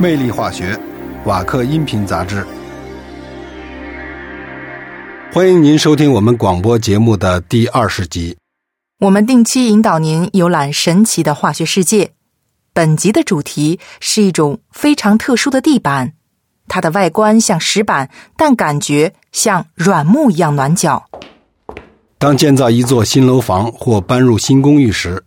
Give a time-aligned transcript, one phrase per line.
[0.00, 0.80] 魅力化学，
[1.26, 2.42] 瓦克音频杂志。
[5.30, 8.34] 欢迎您收听我们广播节目的第二十集。
[9.00, 12.12] 我们定期引导您游览神奇的化学世界。
[12.72, 16.14] 本集的主题是一种非常特殊的地板，
[16.66, 18.08] 它的外观像石板，
[18.38, 21.04] 但感觉像软木一样暖脚。
[22.16, 25.22] 当建造一座新楼房或搬入新公寓时，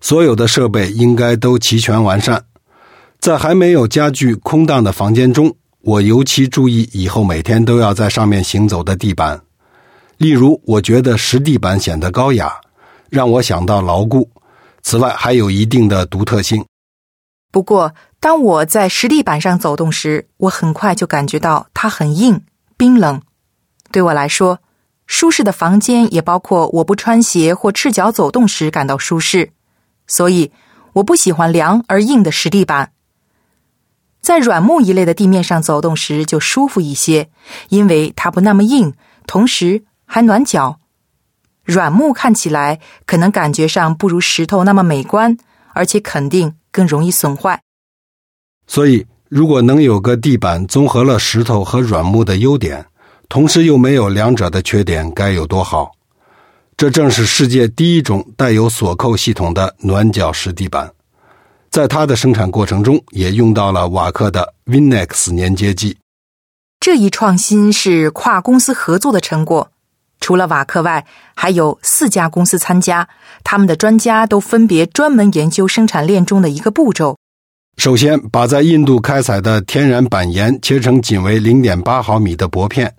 [0.00, 2.42] 所有的设备应该都齐全完善。
[3.26, 9.42] 在还没有家具空荡的房间中，我尤其注意以后每天都要在上面行走的地板。
[10.16, 12.60] 例如，我觉得石地板显得高雅，
[13.10, 14.30] 让我想到牢固。
[14.80, 16.64] 此外，还有一定的独特性。
[17.50, 22.40] 不过，当我在石地板上走动时，我很快就感觉到它很硬、
[22.76, 23.20] 冰冷。
[23.90, 24.60] 对我来说，
[25.08, 29.50] 舒适的房间也包括我不穿鞋或赤脚走动时感到舒适。
[30.06, 30.52] 所以，
[30.92, 32.92] 我不喜欢凉而硬的石地板。
[34.26, 37.30] 在软木一类的地面上走动时就舒服一些，
[37.68, 38.92] 因为它不那么硬，
[39.24, 40.80] 同时还暖脚。
[41.62, 45.36] 软木看起来可能感觉上不如石头那么美观，
[45.74, 47.62] 而且肯定更容易损坏。
[48.66, 52.84] 所以，如果能有个地板综合了石头和软木的优点，
[53.28, 55.92] 同时又没有两者的缺点，该有多好！
[56.76, 60.92] 这正是世界第一种带有锁扣系统的暖脚石地板。
[61.76, 65.94] 在它的生产过程中，也用到了瓦克的 Winex 粘接剂。
[66.80, 69.70] 这一创新是跨公司合作的成果。
[70.18, 71.04] 除了瓦克外，
[71.34, 73.06] 还有四家公司参加，
[73.44, 77.18] 他们的专家都分别专门研究生产链中的一个步骤。
[77.76, 82.90] 首先，把在印度开采的天然板岩切成仅为零点八毫米的薄片。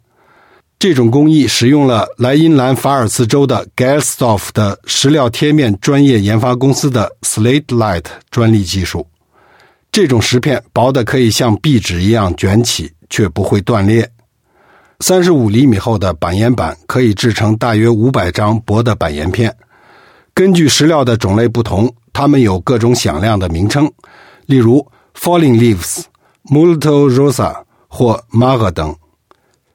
[0.80, 9.08] 这种工艺使用了莱茵兰法尔茨州的 Galstoff 的石料贴面专业研发公司的 Slate Light 专利技术。
[9.92, 14.08] 这种石片薄的可以像壁纸一样卷起，却不会断裂。
[15.00, 19.52] 三十五厘米厚的板岩板可以制成大约五百张薄的板岩片。
[20.36, 23.92] 根据石料的种类不同，它们有各种响亮的名称，
[24.46, 24.86] 例如
[25.16, 26.04] Falling Leaves、
[26.52, 28.96] Multo Rosa 或 Maga 等。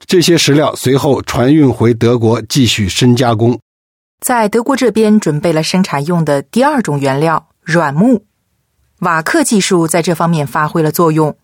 [0.06, 3.58] 这些石料随后船运回德国继续深加工。
[4.20, 8.24] 在德国这边准备了生产用的第二种原料软木，
[9.00, 11.36] 瓦克技术在这方面发挥了作用。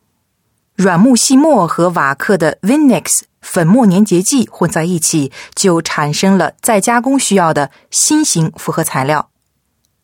[0.75, 9.31] 软木细末和瓦克的 Vinex 粉末粘结剂混在一起，就产生了再加工需要的新型复合材料。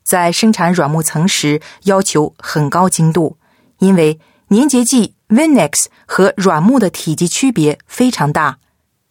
[0.02, 3.36] 在生产软木层时要求很高精度，
[3.78, 4.18] 因为
[4.48, 5.14] 粘结剂。
[5.28, 8.58] Vinex 和软木的体积区别非常大，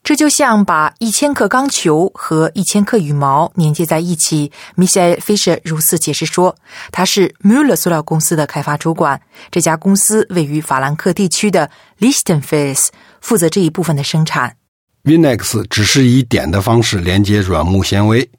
[0.03, 4.51] 这就像把一千克钢球和一千克羽毛粘接在一起。
[4.77, 6.55] Michel Fisher 如此解释说
[6.93, 9.19] ：“他是 Müller 塑料公司的开发主管，
[9.51, 11.69] 这家公司位于法兰克地区的
[11.99, 12.87] Listenfels，
[13.19, 14.55] 负责这一部分的生产。
[15.03, 18.29] Vinex 只是以点的方式连接软木纤维，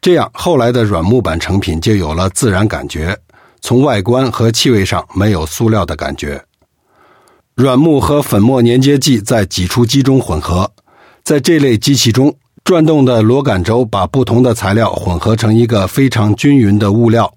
[0.00, 3.18] 这样后来的软木板成品就有了自然感觉，
[3.60, 6.42] 从外观和气味上没有塑料的感觉。”
[7.54, 10.70] 软木和粉末粘接剂在挤出机中混合，
[11.24, 12.32] 在这类机器中，
[12.62, 17.34] 转动的螺杆轴把不同的材料混合成一个非常均匀的物料，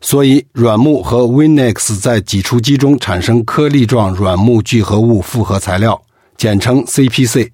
[0.00, 6.00] 所以软木和 Vinex 在挤出机中产生颗粒状软木聚合物复合材料，
[6.38, 7.50] 简称 CPC。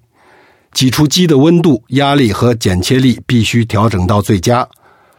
[0.72, 4.68] 挤出机的温度、压力和剪切力必须调整到最佳，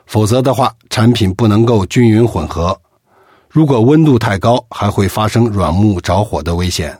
[0.09, 2.81] 否则的话，产品不能够均匀混合。
[3.47, 6.97] 如果温度太高，还会发生软木着火的危险。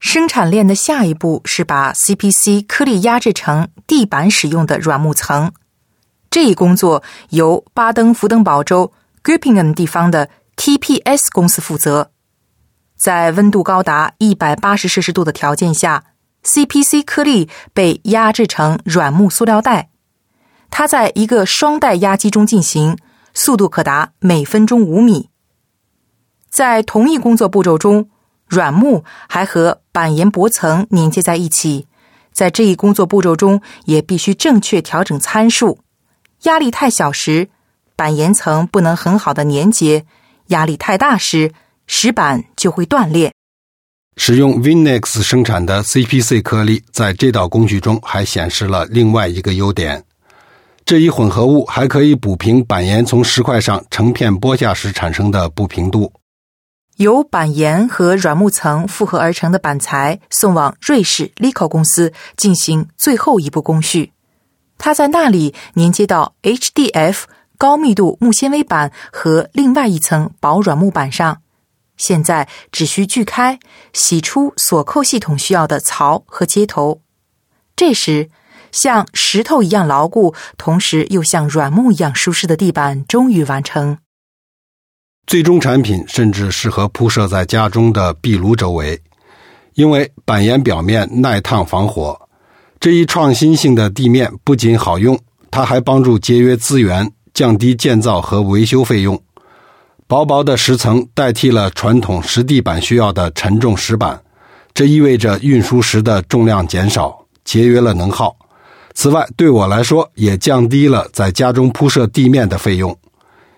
[0.00, 5.52] 生产链的下一步是把 CPC 颗粒压制成地板使用的软木层。
[6.28, 12.10] 这一工作由巴登福登堡州 Grippingen 地方的 TPS 公司负责。
[12.98, 16.02] 在温度高达一百八十摄氏度的条件下
[16.42, 19.90] ，CPC 颗粒被压制成软木塑料袋。
[20.78, 22.96] 它在一个双带压机中进行。
[23.34, 25.28] 速度可达每分钟五米。
[26.48, 28.08] 在同一工作步骤中，
[28.46, 31.88] 软木还和板岩薄层连接在一起。
[32.32, 35.80] 在这一工作步骤中，也必须正确调整参数。
[36.42, 37.48] 压力太小时，
[37.96, 40.04] 板岩层不能很好的粘结；
[40.46, 41.52] 压力太大时，
[41.88, 43.32] 石板就会断裂。
[44.16, 50.04] 使用 Vinex 生产的 CPC 颗粒，在这道工序中还显示了另外一个优点。
[50.88, 56.10] 这一混合物还可以补平板岩从石块上成片剥下时产生的不平度。
[56.96, 64.14] 由板岩和软木层复合而成的板材送往瑞士 Lico 公司进行最后一步工序，
[64.78, 67.24] 它在那里连接到 HDF
[67.58, 71.42] 高密度木纤维板和另外一层薄软木板上。
[71.98, 73.60] 现在只需锯开、
[73.92, 77.02] 洗出锁扣系统需要的槽和接头。
[77.76, 78.30] 这时，
[78.72, 83.98] 像石头一样牢固，同时又像软木一样舒适的地板终于完成。
[85.26, 88.98] 最终产品甚至适合铺设在家中的壁炉周围，
[89.74, 92.18] 因为板岩表面耐烫防火。
[92.80, 95.18] 这一创新性的地面不仅好用，
[95.50, 99.20] 它还帮助节约资源，降低建造和维修费用。
[100.06, 104.22] 薄薄的石层代替了传统石地板需要的沉重石板，
[104.72, 108.34] 这意味着运输时的重量减少，节约了能耗。
[109.00, 112.98] 此外，对我来说也降低了在家中铺设地面的费用。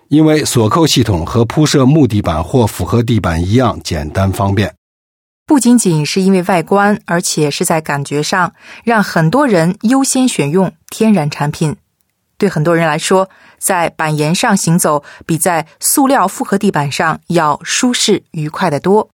[0.07, 4.75] 因为锁扣系统和铺设木地板或复合地板一样简单方便，
[5.47, 8.53] 不仅仅是因为外观，而且是在感觉上
[8.83, 11.75] 让很多人优先选用天然产品。
[12.37, 13.27] 对很多人来说，
[13.57, 19.09] 在板岩上行走比在塑料复合地板上要舒适愉快得多。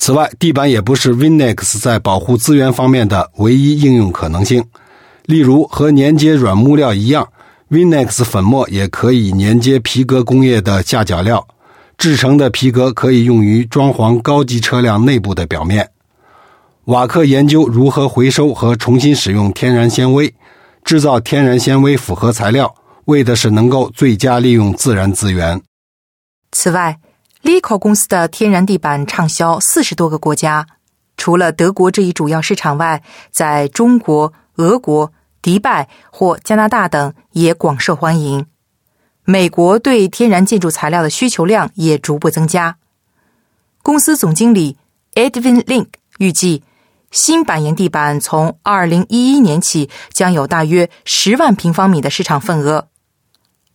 [0.00, 4.64] 此外，地板也不是 Vinex 在保护资源方面的唯一应用可能性，
[5.26, 7.28] 例如和粘接软木料一样。
[7.68, 11.48] Vinex 粉末也可以粘接皮革工业的下脚料，
[11.98, 15.90] 制成的皮革可以用于装潢高级车辆内部的表面。
[16.84, 20.32] 瓦克研究如何回收和重新使用天然纤维，
[20.84, 22.72] 制造天然纤维复合材料，
[23.06, 25.60] 为的是能够最佳利用自然资源。
[26.52, 27.00] 此外
[27.42, 30.64] ，Lico 公司的天然地板畅销四十多个国家，
[31.16, 33.02] 除了德国这一主要市场外，
[33.32, 35.12] 在中国、俄国。
[35.42, 38.46] 迪拜或加拿大等也广受欢迎。
[39.22, 42.78] 美国对天然建筑材料的需求量也逐步增加。
[43.80, 44.76] 公司总经理
[45.14, 45.86] Edwin Link
[46.18, 46.64] 预计，
[47.12, 52.88] 新板岩地板从二零一一年起将有大约十万平方米的市场份额。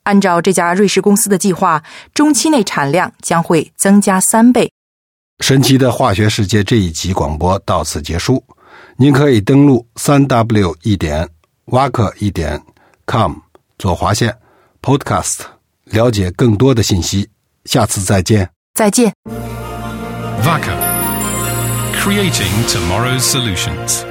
[0.04, 4.74] 按照这家瑞士公司的计划，中期内产量将会增加三倍。
[5.40, 8.44] 神奇的化学世界这一集广播到此结束。
[8.98, 11.28] 您可以登录三 w 一点。
[11.72, 12.62] 挖克一点
[13.08, 13.34] com
[13.78, 14.36] 左划线
[14.82, 15.40] podcast
[15.86, 17.28] 了解更多的信息。
[17.66, 18.50] 下次再见。
[18.74, 19.14] 再见。
[20.44, 20.76] Vaca
[22.02, 24.11] creating tomorrow's solutions.